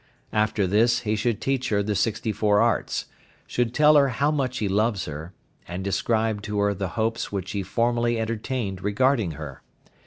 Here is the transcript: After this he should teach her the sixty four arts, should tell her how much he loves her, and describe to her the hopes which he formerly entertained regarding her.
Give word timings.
After 0.33 0.65
this 0.65 1.01
he 1.01 1.15
should 1.15 1.39
teach 1.39 1.69
her 1.69 1.83
the 1.83 1.93
sixty 1.93 2.31
four 2.31 2.59
arts, 2.59 3.05
should 3.45 3.71
tell 3.71 3.95
her 3.95 4.07
how 4.07 4.31
much 4.31 4.57
he 4.57 4.67
loves 4.67 5.05
her, 5.05 5.31
and 5.67 5.83
describe 5.83 6.41
to 6.41 6.57
her 6.57 6.73
the 6.73 6.87
hopes 6.97 7.31
which 7.31 7.51
he 7.51 7.61
formerly 7.61 8.19
entertained 8.19 8.81
regarding 8.83 9.33
her. 9.33 9.61